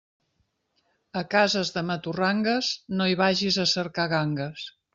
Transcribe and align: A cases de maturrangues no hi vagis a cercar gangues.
A 1.21 1.23
cases 1.33 1.71
de 1.75 1.83
maturrangues 1.91 2.73
no 2.97 3.09
hi 3.13 3.21
vagis 3.23 3.61
a 3.65 3.67
cercar 3.77 4.11
gangues. 4.19 4.69